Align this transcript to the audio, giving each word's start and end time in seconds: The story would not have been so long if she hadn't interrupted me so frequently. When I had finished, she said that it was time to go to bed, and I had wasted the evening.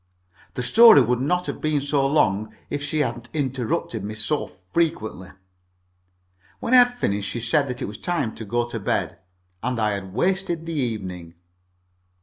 The 0.55 0.63
story 0.63 1.03
would 1.03 1.21
not 1.21 1.45
have 1.45 1.61
been 1.61 1.79
so 1.79 2.07
long 2.07 2.55
if 2.71 2.81
she 2.81 3.01
hadn't 3.01 3.29
interrupted 3.35 4.03
me 4.03 4.15
so 4.15 4.47
frequently. 4.73 5.29
When 6.59 6.73
I 6.73 6.77
had 6.77 6.97
finished, 6.97 7.29
she 7.29 7.39
said 7.39 7.67
that 7.67 7.83
it 7.83 7.85
was 7.85 7.99
time 7.99 8.33
to 8.37 8.43
go 8.43 8.67
to 8.69 8.79
bed, 8.79 9.19
and 9.61 9.79
I 9.79 9.91
had 9.91 10.11
wasted 10.11 10.65
the 10.65 10.73
evening. 10.73 11.35